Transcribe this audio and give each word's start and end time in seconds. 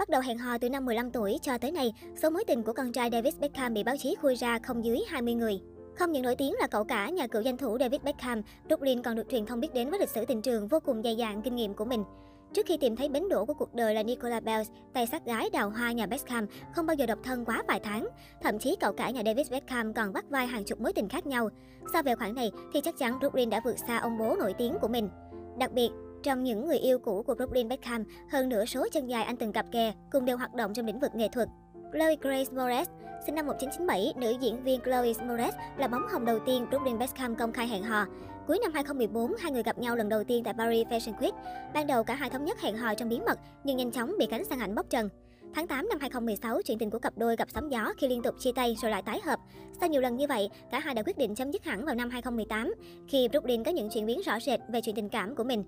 Bắt 0.00 0.08
đầu 0.08 0.20
hẹn 0.20 0.38
hò 0.38 0.58
từ 0.58 0.70
năm 0.70 0.84
15 0.84 1.10
tuổi 1.10 1.38
cho 1.42 1.58
tới 1.58 1.72
nay, 1.72 1.92
số 2.22 2.30
mối 2.30 2.44
tình 2.46 2.62
của 2.62 2.72
con 2.72 2.92
trai 2.92 3.10
David 3.12 3.34
Beckham 3.38 3.74
bị 3.74 3.82
báo 3.82 3.96
chí 3.98 4.14
khui 4.22 4.34
ra 4.34 4.58
không 4.58 4.84
dưới 4.84 4.98
20 5.08 5.34
người. 5.34 5.60
Không 5.98 6.12
những 6.12 6.22
nổi 6.22 6.36
tiếng 6.36 6.54
là 6.60 6.66
cậu 6.66 6.84
cả 6.84 7.08
nhà 7.08 7.26
cựu 7.26 7.42
danh 7.42 7.56
thủ 7.56 7.78
David 7.80 8.00
Beckham, 8.02 8.42
Dublin 8.70 9.02
còn 9.02 9.16
được 9.16 9.28
truyền 9.30 9.46
thông 9.46 9.60
biết 9.60 9.74
đến 9.74 9.90
với 9.90 10.00
lịch 10.00 10.08
sử 10.08 10.24
tình 10.24 10.42
trường 10.42 10.68
vô 10.68 10.80
cùng 10.80 11.02
dày 11.02 11.16
dạn 11.18 11.42
kinh 11.42 11.56
nghiệm 11.56 11.74
của 11.74 11.84
mình. 11.84 12.04
Trước 12.52 12.66
khi 12.66 12.76
tìm 12.76 12.96
thấy 12.96 13.08
bến 13.08 13.28
đỗ 13.28 13.44
của 13.44 13.54
cuộc 13.54 13.74
đời 13.74 13.94
là 13.94 14.02
Nicola 14.02 14.40
Bells, 14.40 14.70
tay 14.92 15.06
sát 15.06 15.24
gái 15.24 15.50
đào 15.52 15.70
hoa 15.70 15.92
nhà 15.92 16.06
Beckham, 16.06 16.46
không 16.74 16.86
bao 16.86 16.94
giờ 16.94 17.06
độc 17.06 17.18
thân 17.22 17.44
quá 17.44 17.62
vài 17.68 17.80
tháng. 17.80 18.08
Thậm 18.42 18.58
chí 18.58 18.76
cậu 18.80 18.92
cả 18.92 19.10
nhà 19.10 19.22
David 19.26 19.50
Beckham 19.50 19.94
còn 19.94 20.12
bắt 20.12 20.24
vai 20.30 20.46
hàng 20.46 20.64
chục 20.64 20.80
mối 20.80 20.92
tình 20.92 21.08
khác 21.08 21.26
nhau. 21.26 21.48
So 21.92 22.02
về 22.02 22.14
khoản 22.14 22.34
này 22.34 22.50
thì 22.72 22.80
chắc 22.80 22.98
chắn 22.98 23.18
Brooklyn 23.18 23.50
đã 23.50 23.60
vượt 23.64 23.76
xa 23.86 23.98
ông 23.98 24.18
bố 24.18 24.36
nổi 24.38 24.54
tiếng 24.58 24.74
của 24.80 24.88
mình. 24.88 25.08
Đặc 25.58 25.72
biệt, 25.72 25.90
trong 26.22 26.44
những 26.44 26.66
người 26.66 26.78
yêu 26.78 26.98
cũ 26.98 27.22
của 27.22 27.34
Brooklyn 27.34 27.68
Beckham, 27.68 28.04
hơn 28.30 28.48
nửa 28.48 28.64
số 28.64 28.86
chân 28.92 29.06
dài 29.06 29.24
anh 29.24 29.36
từng 29.36 29.52
cặp 29.52 29.66
kè 29.72 29.92
cùng 30.12 30.24
đều 30.24 30.36
hoạt 30.36 30.54
động 30.54 30.74
trong 30.74 30.86
lĩnh 30.86 31.00
vực 31.00 31.14
nghệ 31.14 31.28
thuật. 31.28 31.48
Chloe 31.92 32.16
Grace 32.20 32.52
Moretz, 32.52 32.84
sinh 33.26 33.34
năm 33.34 33.46
1997, 33.46 34.12
nữ 34.16 34.34
diễn 34.40 34.62
viên 34.62 34.80
Chloe 34.80 35.12
Moretz 35.12 35.52
là 35.78 35.88
bóng 35.88 36.08
hồng 36.08 36.24
đầu 36.24 36.38
tiên 36.46 36.66
Brooklyn 36.70 36.98
Beckham 36.98 37.36
công 37.36 37.52
khai 37.52 37.68
hẹn 37.68 37.82
hò. 37.82 38.06
Cuối 38.46 38.58
năm 38.62 38.72
2014, 38.72 39.34
hai 39.38 39.52
người 39.52 39.62
gặp 39.62 39.78
nhau 39.78 39.96
lần 39.96 40.08
đầu 40.08 40.24
tiên 40.24 40.44
tại 40.44 40.54
Paris 40.58 40.86
Fashion 40.86 41.14
Week. 41.18 41.32
Ban 41.74 41.86
đầu 41.86 42.04
cả 42.04 42.14
hai 42.14 42.30
thống 42.30 42.44
nhất 42.44 42.60
hẹn 42.60 42.76
hò 42.76 42.94
trong 42.94 43.08
bí 43.08 43.20
mật, 43.26 43.38
nhưng 43.64 43.76
nhanh 43.76 43.90
chóng 43.90 44.14
bị 44.18 44.26
cánh 44.26 44.44
sang 44.44 44.60
ảnh 44.60 44.74
bóc 44.74 44.86
trần. 44.90 45.08
Tháng 45.54 45.66
8 45.66 45.88
năm 45.88 45.98
2016, 46.00 46.62
chuyện 46.62 46.78
tình 46.78 46.90
của 46.90 46.98
cặp 46.98 47.18
đôi 47.18 47.36
gặp 47.36 47.48
sóng 47.54 47.72
gió 47.72 47.92
khi 47.98 48.08
liên 48.08 48.22
tục 48.22 48.34
chia 48.38 48.52
tay 48.52 48.76
rồi 48.82 48.90
lại 48.90 49.02
tái 49.02 49.20
hợp. 49.24 49.40
Sau 49.80 49.88
nhiều 49.88 50.00
lần 50.00 50.16
như 50.16 50.26
vậy, 50.26 50.50
cả 50.70 50.78
hai 50.78 50.94
đã 50.94 51.02
quyết 51.02 51.18
định 51.18 51.34
chấm 51.34 51.50
dứt 51.50 51.64
hẳn 51.64 51.84
vào 51.84 51.94
năm 51.94 52.10
2018, 52.10 52.74
khi 53.08 53.28
Brooklyn 53.28 53.64
có 53.64 53.70
những 53.70 53.90
chuyển 53.90 54.06
biến 54.06 54.20
rõ 54.26 54.40
rệt 54.40 54.60
về 54.68 54.80
chuyện 54.80 54.94
tình 54.94 55.08
cảm 55.08 55.34
của 55.34 55.44
mình. 55.44 55.64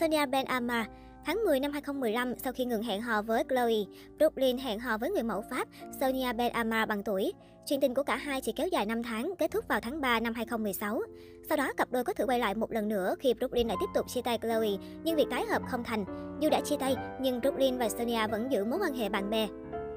Sonia 0.00 0.26
Ben 0.26 0.44
Amar 0.44 0.86
Tháng 1.26 1.44
10 1.44 1.60
năm 1.60 1.72
2015, 1.72 2.34
sau 2.38 2.52
khi 2.52 2.64
ngừng 2.64 2.82
hẹn 2.82 3.02
hò 3.02 3.22
với 3.22 3.44
Chloe, 3.48 3.74
Brooklyn 4.18 4.58
hẹn 4.58 4.80
hò 4.80 4.98
với 4.98 5.10
người 5.10 5.22
mẫu 5.22 5.44
Pháp 5.50 5.68
Sonia 6.00 6.32
Ben 6.32 6.52
Amar 6.52 6.88
bằng 6.88 7.02
tuổi. 7.02 7.32
Chuyện 7.66 7.80
tình 7.80 7.94
của 7.94 8.02
cả 8.02 8.16
hai 8.16 8.40
chỉ 8.40 8.52
kéo 8.52 8.68
dài 8.68 8.86
5 8.86 9.02
tháng, 9.02 9.34
kết 9.38 9.50
thúc 9.50 9.68
vào 9.68 9.80
tháng 9.80 10.00
3 10.00 10.20
năm 10.20 10.34
2016. 10.34 11.02
Sau 11.48 11.56
đó, 11.56 11.72
cặp 11.76 11.92
đôi 11.92 12.04
có 12.04 12.12
thử 12.12 12.26
quay 12.26 12.38
lại 12.38 12.54
một 12.54 12.72
lần 12.72 12.88
nữa 12.88 13.14
khi 13.20 13.34
Brooklyn 13.34 13.68
lại 13.68 13.76
tiếp 13.80 13.86
tục 13.94 14.06
chia 14.08 14.22
tay 14.22 14.38
Chloe, 14.42 14.68
nhưng 15.04 15.16
việc 15.16 15.26
tái 15.30 15.44
hợp 15.44 15.62
không 15.68 15.84
thành. 15.84 16.04
Dù 16.40 16.50
đã 16.50 16.60
chia 16.60 16.76
tay, 16.76 16.96
nhưng 17.20 17.40
Brooklyn 17.40 17.78
và 17.78 17.88
Sonia 17.88 18.26
vẫn 18.26 18.52
giữ 18.52 18.64
mối 18.64 18.78
quan 18.82 18.94
hệ 18.94 19.08
bạn 19.08 19.30
bè. 19.30 19.48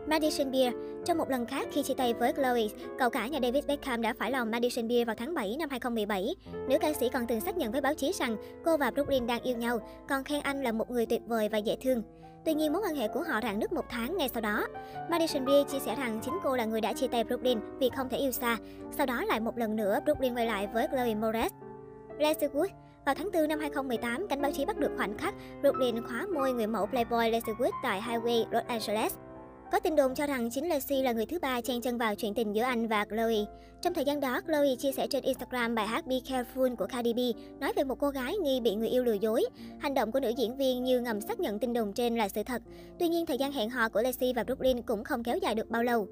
Madison 0.08 0.52
Beer 0.52 0.74
Trong 1.06 1.18
một 1.18 1.30
lần 1.30 1.46
khác 1.46 1.68
khi 1.72 1.84
chia 1.84 1.94
tay 1.94 2.14
với 2.14 2.34
Chloe, 2.34 2.62
cậu 3.00 3.10
cả 3.10 3.28
nhà 3.28 3.40
David 3.42 3.66
Beckham 3.66 4.02
đã 4.02 4.14
phải 4.20 4.32
lòng 4.32 4.52
Madison 4.52 4.88
Beer 4.88 5.08
vào 5.08 5.16
tháng 5.16 5.34
7 5.34 5.56
năm 5.60 5.70
2017. 5.70 6.36
Nữ 6.70 6.78
ca 6.82 6.94
sĩ 6.94 7.10
còn 7.10 7.28
từng 7.28 7.42
xác 7.42 7.58
nhận 7.58 7.72
với 7.72 7.82
báo 7.82 7.94
chí 7.94 8.12
rằng 8.12 8.38
cô 8.66 8.78
và 8.78 8.92
Brooklyn 8.92 9.28
đang 9.28 9.42
yêu 9.42 9.58
nhau, 9.58 9.80
còn 10.10 10.24
khen 10.24 10.42
anh 10.42 10.64
là 10.64 10.72
một 10.72 10.92
người 10.92 11.06
tuyệt 11.06 11.22
vời 11.28 11.50
và 11.50 11.58
dễ 11.58 11.76
thương. 11.82 12.04
Tuy 12.46 12.54
nhiên, 12.54 12.74
mối 12.74 12.82
quan 12.86 12.96
hệ 12.96 13.08
của 13.08 13.24
họ 13.28 13.40
rạn 13.44 13.60
nứt 13.60 13.74
một 13.74 13.86
tháng 13.90 14.18
ngay 14.18 14.30
sau 14.34 14.42
đó. 14.42 14.68
Madison 15.10 15.46
Beer 15.46 15.68
chia 15.68 15.80
sẻ 15.80 15.96
rằng 15.96 16.20
chính 16.26 16.38
cô 16.44 16.56
là 16.56 16.66
người 16.66 16.82
đã 16.82 16.94
chia 16.94 17.08
tay 17.08 17.24
Brooklyn 17.24 17.60
vì 17.80 17.90
không 17.98 18.10
thể 18.10 18.18
yêu 18.18 18.32
xa. 18.32 18.58
Sau 18.98 19.06
đó 19.06 19.24
lại 19.26 19.40
một 19.40 19.58
lần 19.58 19.76
nữa, 19.76 20.00
Brooklyn 20.06 20.36
quay 20.36 20.46
lại 20.46 20.68
với 20.74 20.88
Chloe 20.88 21.14
Moretz. 21.14 21.50
Leslie 22.20 22.50
Wood 22.50 22.68
vào 23.06 23.16
tháng 23.16 23.30
4 23.34 23.48
năm 23.48 23.60
2018, 23.60 24.28
cánh 24.28 24.42
báo 24.42 24.52
chí 24.52 24.66
bắt 24.66 24.78
được 24.78 24.92
khoảnh 24.98 25.18
khắc 25.18 25.34
Brooklyn 25.62 26.08
khóa 26.08 26.26
môi 26.34 26.54
người 26.54 26.68
mẫu 26.68 26.86
Playboy 26.86 27.30
Leslie 27.30 27.56
Wood 27.56 27.72
tại 27.84 28.02
Highway, 28.02 28.46
Los 28.52 28.66
Angeles. 28.68 29.14
Có 29.72 29.80
tin 29.80 29.96
đồn 29.96 30.16
cho 30.16 30.28
rằng 30.28 30.50
chính 30.50 30.70
Lexi 30.70 31.02
là 31.02 31.12
người 31.12 31.26
thứ 31.26 31.40
ba 31.40 31.62
chen 31.62 31.82
chân 31.82 31.98
vào 31.98 32.16
chuyện 32.16 32.34
tình 32.34 32.56
giữa 32.56 32.64
anh 32.64 32.88
và 32.88 33.06
Chloe. 33.06 33.46
Trong 33.82 33.94
thời 33.94 34.06
gian 34.06 34.20
đó, 34.20 34.42
Chloe 34.48 34.76
chia 34.76 34.92
sẻ 34.92 35.08
trên 35.08 35.24
Instagram 35.24 35.76
bài 35.76 35.88
hát 35.88 36.08
Be 36.08 36.16
Careful 36.16 36.76
của 36.76 36.88
Cardi 36.88 37.14
B, 37.14 37.20
nói 37.60 37.74
về 37.76 37.84
một 37.84 38.00
cô 38.00 38.10
gái 38.10 38.38
nghi 38.38 38.60
bị 38.60 38.76
người 38.76 38.90
yêu 38.90 39.04
lừa 39.04 39.14
dối. 39.14 39.46
Hành 39.80 39.94
động 39.94 40.12
của 40.12 40.20
nữ 40.20 40.30
diễn 40.30 40.58
viên 40.58 40.84
như 40.84 41.02
ngầm 41.02 41.22
xác 41.22 41.40
nhận 41.40 41.60
tin 41.60 41.74
đồn 41.74 41.94
trên 41.94 42.16
là 42.16 42.30
sự 42.30 42.44
thật. 42.44 42.62
Tuy 43.00 43.08
nhiên, 43.08 43.26
thời 43.26 43.38
gian 43.38 43.52
hẹn 43.52 43.70
hò 43.70 43.90
của 43.90 44.02
Lexi 44.02 44.34
và 44.34 44.44
Brooklyn 44.44 44.82
cũng 44.82 45.04
không 45.04 45.24
kéo 45.24 45.38
dài 45.38 45.56
được 45.56 45.70
bao 45.70 45.84
lâu. 45.84 46.08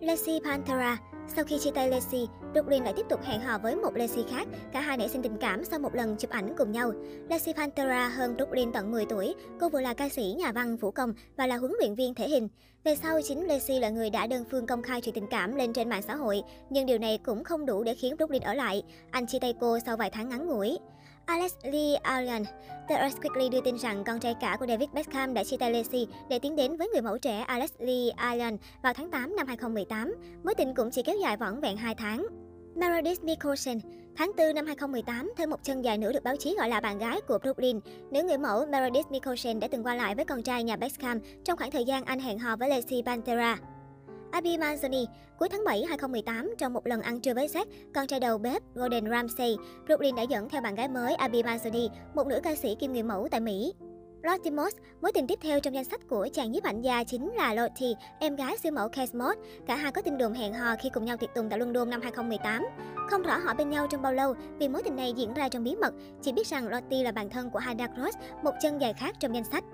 Lexi 0.00 0.40
Pantera 0.44 0.98
sau 1.36 1.44
khi 1.44 1.58
chia 1.58 1.70
tay 1.70 1.88
Lacey, 1.88 2.28
Brooklyn 2.52 2.84
lại 2.84 2.92
tiếp 2.96 3.06
tục 3.08 3.20
hẹn 3.22 3.40
hò 3.40 3.58
với 3.58 3.76
một 3.76 3.96
Lacey 3.96 4.24
khác. 4.30 4.48
Cả 4.72 4.80
hai 4.80 4.96
nảy 4.96 5.08
sinh 5.08 5.22
tình 5.22 5.36
cảm 5.36 5.64
sau 5.64 5.78
một 5.78 5.94
lần 5.94 6.16
chụp 6.16 6.30
ảnh 6.30 6.54
cùng 6.58 6.72
nhau. 6.72 6.92
Lacey 7.28 7.54
Pantera 7.54 8.08
hơn 8.08 8.36
Brooklyn 8.36 8.72
tận 8.72 8.90
10 8.90 9.06
tuổi. 9.06 9.34
Cô 9.60 9.68
vừa 9.68 9.80
là 9.80 9.94
ca 9.94 10.08
sĩ, 10.08 10.34
nhà 10.38 10.52
văn, 10.52 10.76
vũ 10.76 10.90
công 10.90 11.14
và 11.36 11.46
là 11.46 11.56
huấn 11.56 11.72
luyện 11.80 11.94
viên 11.94 12.14
thể 12.14 12.28
hình. 12.28 12.48
Về 12.84 12.96
sau, 12.96 13.20
chính 13.24 13.46
Lacey 13.46 13.80
là 13.80 13.90
người 13.90 14.10
đã 14.10 14.26
đơn 14.26 14.44
phương 14.50 14.66
công 14.66 14.82
khai 14.82 15.00
chuyện 15.00 15.14
tình 15.14 15.26
cảm 15.26 15.56
lên 15.56 15.72
trên 15.72 15.88
mạng 15.88 16.02
xã 16.02 16.14
hội. 16.14 16.42
Nhưng 16.70 16.86
điều 16.86 16.98
này 16.98 17.18
cũng 17.18 17.44
không 17.44 17.66
đủ 17.66 17.82
để 17.82 17.94
khiến 17.94 18.16
Brooklyn 18.16 18.42
ở 18.42 18.54
lại. 18.54 18.82
Anh 19.10 19.26
chia 19.26 19.38
tay 19.38 19.54
cô 19.60 19.78
sau 19.86 19.96
vài 19.96 20.10
tháng 20.10 20.28
ngắn 20.28 20.46
ngủi. 20.46 20.78
Alex 21.26 21.52
Lee 21.62 21.94
Allen. 22.02 22.44
The 22.88 22.94
Earth 22.94 23.20
Quickly 23.20 23.48
đưa 23.48 23.60
tin 23.60 23.78
rằng 23.78 24.04
con 24.04 24.20
trai 24.20 24.34
cả 24.40 24.56
của 24.60 24.66
David 24.66 24.88
Beckham 24.92 25.34
đã 25.34 25.44
chia 25.44 25.56
tay 25.56 25.72
Lacey 25.72 26.06
để 26.28 26.38
tiến 26.38 26.56
đến 26.56 26.76
với 26.76 26.88
người 26.88 27.02
mẫu 27.02 27.18
trẻ 27.18 27.40
Alex 27.40 27.70
Lee 27.78 28.10
Allen 28.16 28.56
vào 28.82 28.94
tháng 28.94 29.10
8 29.10 29.36
năm 29.36 29.46
2018. 29.46 30.14
Mối 30.44 30.54
tình 30.54 30.74
cũng 30.74 30.90
chỉ 30.90 31.02
kéo 31.02 31.16
dài 31.22 31.36
vỏn 31.36 31.60
vẹn 31.60 31.76
2 31.76 31.94
tháng. 31.94 32.26
Meredith 32.74 33.24
Nicholson 33.24 33.78
Tháng 34.16 34.32
4 34.36 34.54
năm 34.54 34.66
2018, 34.66 35.32
thêm 35.36 35.50
một 35.50 35.62
chân 35.62 35.84
dài 35.84 35.98
nữ 35.98 36.12
được 36.12 36.24
báo 36.24 36.36
chí 36.36 36.54
gọi 36.58 36.68
là 36.68 36.80
bạn 36.80 36.98
gái 36.98 37.20
của 37.28 37.38
Brooklyn. 37.38 37.80
Nữ 38.10 38.22
người 38.22 38.38
mẫu 38.38 38.66
Meredith 38.66 39.10
Nicholson 39.10 39.60
đã 39.60 39.68
từng 39.70 39.86
qua 39.86 39.94
lại 39.94 40.14
với 40.14 40.24
con 40.24 40.42
trai 40.42 40.64
nhà 40.64 40.76
Beckham 40.76 41.18
trong 41.44 41.58
khoảng 41.58 41.70
thời 41.70 41.84
gian 41.84 42.04
anh 42.04 42.20
hẹn 42.20 42.38
hò 42.38 42.56
với 42.56 42.68
Lacey 42.68 43.02
Pantera. 43.06 43.58
Abby 44.32 44.56
Manzoni, 44.56 45.06
cuối 45.38 45.48
tháng 45.48 45.64
7 45.64 45.84
2018, 45.84 46.54
trong 46.58 46.72
một 46.72 46.86
lần 46.86 47.02
ăn 47.02 47.20
trưa 47.20 47.34
với 47.34 47.46
Zack, 47.46 47.66
con 47.94 48.06
trai 48.06 48.20
đầu 48.20 48.38
bếp 48.38 48.62
Gordon 48.74 49.10
Ramsay, 49.10 49.56
Brooklyn 49.86 50.14
đã 50.14 50.22
dẫn 50.22 50.48
theo 50.48 50.60
bạn 50.60 50.74
gái 50.74 50.88
mới 50.88 51.14
Abby 51.14 51.42
Manzoni, 51.42 51.88
một 52.14 52.26
nữ 52.26 52.40
ca 52.42 52.54
sĩ 52.54 52.74
kim 52.74 52.92
người 52.92 53.02
mẫu 53.02 53.28
tại 53.30 53.40
Mỹ. 53.40 53.72
Lottie 54.22 54.50
Moss, 54.50 54.76
mối 55.00 55.12
tình 55.12 55.26
tiếp 55.26 55.38
theo 55.42 55.60
trong 55.60 55.74
danh 55.74 55.84
sách 55.84 56.00
của 56.08 56.28
chàng 56.32 56.52
nhiếp 56.52 56.62
ảnh 56.62 56.82
gia 56.82 57.04
chính 57.04 57.32
là 57.34 57.54
Lottie, 57.54 57.92
em 58.18 58.36
gái 58.36 58.56
siêu 58.58 58.72
mẫu 58.72 58.88
Kate 58.88 59.12
Moss. 59.12 59.38
Cả 59.66 59.76
hai 59.76 59.92
có 59.92 60.02
tin 60.02 60.18
đồn 60.18 60.32
hẹn 60.32 60.54
hò 60.54 60.76
khi 60.82 60.90
cùng 60.94 61.04
nhau 61.04 61.16
tiệc 61.16 61.34
tùng 61.34 61.48
tại 61.50 61.58
London 61.58 61.90
năm 61.90 62.00
2018. 62.02 62.66
Không 63.10 63.22
rõ 63.22 63.38
họ 63.38 63.54
bên 63.54 63.70
nhau 63.70 63.86
trong 63.90 64.02
bao 64.02 64.12
lâu 64.12 64.34
vì 64.58 64.68
mối 64.68 64.82
tình 64.82 64.96
này 64.96 65.12
diễn 65.16 65.34
ra 65.34 65.48
trong 65.48 65.64
bí 65.64 65.76
mật, 65.76 65.94
chỉ 66.22 66.32
biết 66.32 66.46
rằng 66.46 66.68
Lottie 66.68 67.02
là 67.02 67.12
bạn 67.12 67.30
thân 67.30 67.50
của 67.50 67.58
Hada 67.58 67.86
Cross, 67.86 68.18
một 68.42 68.52
chân 68.62 68.80
dài 68.80 68.92
khác 68.92 69.14
trong 69.20 69.34
danh 69.34 69.44
sách. 69.44 69.64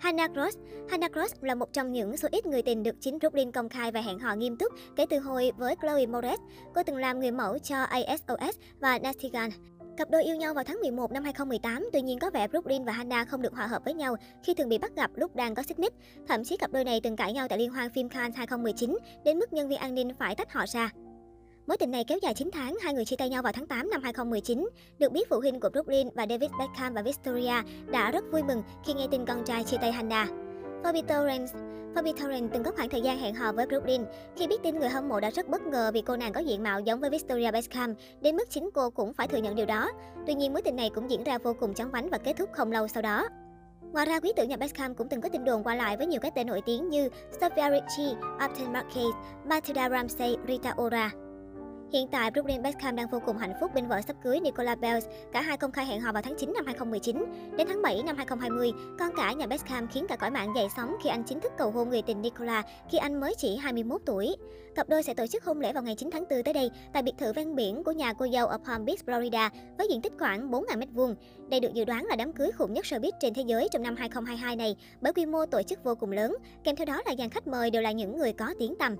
Hannah 0.00 0.30
Cross 0.34 0.58
Hannah 0.88 1.12
Cross 1.12 1.34
là 1.40 1.54
một 1.54 1.72
trong 1.72 1.92
những 1.92 2.16
số 2.16 2.28
ít 2.32 2.46
người 2.46 2.62
tình 2.62 2.82
được 2.82 2.94
chính 3.00 3.18
Brooklyn 3.18 3.52
công 3.52 3.68
khai 3.68 3.92
và 3.92 4.00
hẹn 4.00 4.18
hò 4.18 4.34
nghiêm 4.34 4.56
túc 4.56 4.72
kể 4.96 5.06
từ 5.10 5.18
hồi 5.18 5.52
với 5.56 5.76
Chloe 5.80 6.06
Moretz. 6.06 6.38
Cô 6.74 6.82
từng 6.82 6.96
làm 6.96 7.20
người 7.20 7.30
mẫu 7.30 7.58
cho 7.58 7.82
ASOS 7.82 8.56
và 8.80 8.98
Nasty 8.98 9.30
Gun. 9.32 9.50
Cặp 9.96 10.10
đôi 10.10 10.24
yêu 10.24 10.36
nhau 10.36 10.54
vào 10.54 10.64
tháng 10.64 10.80
11 10.80 11.12
năm 11.12 11.24
2018, 11.24 11.88
tuy 11.92 12.02
nhiên 12.02 12.18
có 12.18 12.30
vẻ 12.30 12.48
Brooklyn 12.48 12.84
và 12.84 12.92
Hannah 12.92 13.28
không 13.28 13.42
được 13.42 13.54
hòa 13.54 13.66
hợp 13.66 13.82
với 13.84 13.94
nhau 13.94 14.16
khi 14.42 14.54
thường 14.54 14.68
bị 14.68 14.78
bắt 14.78 14.96
gặp 14.96 15.10
lúc 15.14 15.36
đang 15.36 15.54
có 15.54 15.62
xích 15.62 15.78
mích. 15.78 15.92
Thậm 16.28 16.44
chí 16.44 16.56
cặp 16.56 16.72
đôi 16.72 16.84
này 16.84 17.00
từng 17.02 17.16
cãi 17.16 17.32
nhau 17.32 17.48
tại 17.48 17.58
liên 17.58 17.70
hoan 17.70 17.90
phim 17.90 18.08
Cannes 18.08 18.36
2019, 18.36 18.98
đến 19.24 19.38
mức 19.38 19.52
nhân 19.52 19.68
viên 19.68 19.78
an 19.78 19.94
ninh 19.94 20.10
phải 20.18 20.34
tách 20.34 20.52
họ 20.52 20.64
ra. 20.68 20.90
Mối 21.70 21.76
tình 21.76 21.90
này 21.90 22.04
kéo 22.04 22.18
dài 22.22 22.34
9 22.34 22.50
tháng, 22.52 22.76
hai 22.82 22.94
người 22.94 23.04
chia 23.04 23.16
tay 23.16 23.28
nhau 23.28 23.42
vào 23.42 23.52
tháng 23.52 23.66
8 23.66 23.90
năm 23.90 24.02
2019. 24.02 24.68
Được 24.98 25.12
biết 25.12 25.28
phụ 25.28 25.40
huynh 25.40 25.60
của 25.60 25.68
Brooklyn 25.68 26.08
và 26.14 26.26
David 26.30 26.50
Beckham 26.58 26.94
và 26.94 27.02
Victoria 27.02 27.62
đã 27.86 28.10
rất 28.10 28.24
vui 28.32 28.42
mừng 28.42 28.62
khi 28.84 28.94
nghe 28.94 29.06
tin 29.10 29.26
con 29.26 29.44
trai 29.44 29.64
chia 29.64 29.76
tay 29.80 29.92
Hannah. 29.92 30.28
Phoebe 30.84 31.02
Torrens 31.02 31.54
Phoebe 31.94 32.12
Torrens 32.12 32.52
từng 32.52 32.62
có 32.62 32.70
khoảng 32.70 32.88
thời 32.88 33.00
gian 33.00 33.18
hẹn 33.18 33.34
hò 33.34 33.52
với 33.52 33.66
Brooklyn. 33.66 34.04
Khi 34.36 34.46
biết 34.46 34.62
tin 34.62 34.78
người 34.78 34.88
hâm 34.88 35.08
mộ 35.08 35.20
đã 35.20 35.30
rất 35.30 35.48
bất 35.48 35.62
ngờ 35.62 35.90
vì 35.94 36.02
cô 36.02 36.16
nàng 36.16 36.32
có 36.32 36.40
diện 36.40 36.62
mạo 36.62 36.80
giống 36.80 37.00
với 37.00 37.10
Victoria 37.10 37.50
Beckham, 37.50 37.94
đến 38.20 38.36
mức 38.36 38.50
chính 38.50 38.70
cô 38.74 38.90
cũng 38.90 39.12
phải 39.12 39.28
thừa 39.28 39.38
nhận 39.38 39.54
điều 39.54 39.66
đó. 39.66 39.90
Tuy 40.26 40.34
nhiên 40.34 40.52
mối 40.52 40.62
tình 40.62 40.76
này 40.76 40.90
cũng 40.94 41.10
diễn 41.10 41.24
ra 41.24 41.38
vô 41.38 41.54
cùng 41.60 41.74
chóng 41.74 41.90
vánh 41.90 42.10
và 42.10 42.18
kết 42.18 42.32
thúc 42.38 42.50
không 42.52 42.72
lâu 42.72 42.88
sau 42.88 43.02
đó. 43.02 43.28
Ngoài 43.92 44.06
ra, 44.06 44.20
quý 44.20 44.32
tử 44.36 44.44
nhà 44.44 44.56
Beckham 44.56 44.94
cũng 44.94 45.08
từng 45.08 45.20
có 45.20 45.28
tin 45.28 45.44
đồn 45.44 45.64
qua 45.64 45.74
lại 45.74 45.96
với 45.96 46.06
nhiều 46.06 46.20
cái 46.20 46.30
tên 46.34 46.46
nổi 46.46 46.62
tiếng 46.66 46.88
như 46.88 47.08
Sophia 47.40 47.70
Richie, 47.70 48.16
Upton 48.44 48.72
Marquez, 48.72 49.12
Matilda 49.44 49.90
Ramsey, 49.90 50.36
Rita 50.48 50.74
Ora. 50.82 51.10
Hiện 51.92 52.08
tại, 52.08 52.30
Brooklyn 52.30 52.62
Beckham 52.62 52.96
đang 52.96 53.08
vô 53.08 53.20
cùng 53.26 53.38
hạnh 53.38 53.52
phúc 53.60 53.70
bên 53.74 53.88
vợ 53.88 54.00
sắp 54.06 54.16
cưới 54.24 54.40
Nicola 54.40 54.74
Bells. 54.74 55.06
Cả 55.32 55.40
hai 55.40 55.56
công 55.56 55.72
khai 55.72 55.86
hẹn 55.86 56.00
hò 56.00 56.12
vào 56.12 56.22
tháng 56.22 56.34
9 56.38 56.52
năm 56.52 56.66
2019. 56.66 57.24
Đến 57.56 57.66
tháng 57.68 57.82
7 57.82 58.02
năm 58.06 58.16
2020, 58.16 58.72
con 58.98 59.10
cả 59.16 59.32
nhà 59.32 59.46
Beckham 59.46 59.88
khiến 59.88 60.06
cả 60.08 60.16
cõi 60.16 60.30
mạng 60.30 60.52
dậy 60.56 60.68
sóng 60.76 60.96
khi 61.02 61.10
anh 61.10 61.24
chính 61.24 61.40
thức 61.40 61.52
cầu 61.58 61.70
hôn 61.70 61.88
người 61.88 62.02
tình 62.02 62.22
Nicola 62.22 62.62
khi 62.90 62.98
anh 62.98 63.20
mới 63.20 63.34
chỉ 63.38 63.56
21 63.56 64.00
tuổi. 64.06 64.36
Cặp 64.74 64.88
đôi 64.88 65.02
sẽ 65.02 65.14
tổ 65.14 65.26
chức 65.26 65.44
hôn 65.44 65.60
lễ 65.60 65.72
vào 65.72 65.82
ngày 65.82 65.94
9 65.94 66.10
tháng 66.10 66.24
4 66.30 66.42
tới 66.42 66.54
đây 66.54 66.70
tại 66.92 67.02
biệt 67.02 67.14
thự 67.18 67.32
ven 67.32 67.54
biển 67.54 67.84
của 67.84 67.92
nhà 67.92 68.12
cô 68.12 68.26
dâu 68.32 68.46
ở 68.46 68.58
Palm 68.66 68.84
Beach, 68.84 69.00
Florida 69.06 69.50
với 69.78 69.88
diện 69.90 70.00
tích 70.00 70.12
khoảng 70.18 70.50
4.000 70.50 70.78
m2. 70.78 71.14
Đây 71.48 71.60
được 71.60 71.74
dự 71.74 71.84
đoán 71.84 72.06
là 72.06 72.16
đám 72.16 72.32
cưới 72.32 72.50
khủng 72.52 72.72
nhất 72.72 72.84
showbiz 72.84 73.12
trên 73.20 73.34
thế 73.34 73.42
giới 73.42 73.68
trong 73.72 73.82
năm 73.82 73.96
2022 73.96 74.56
này 74.56 74.76
bởi 75.00 75.12
quy 75.12 75.26
mô 75.26 75.46
tổ 75.46 75.62
chức 75.62 75.84
vô 75.84 75.94
cùng 75.94 76.12
lớn, 76.12 76.36
kèm 76.64 76.76
theo 76.76 76.86
đó 76.86 77.02
là 77.06 77.14
dàn 77.18 77.30
khách 77.30 77.46
mời 77.46 77.70
đều 77.70 77.82
là 77.82 77.92
những 77.92 78.18
người 78.18 78.32
có 78.32 78.54
tiếng 78.58 78.74
tăm. 78.78 78.96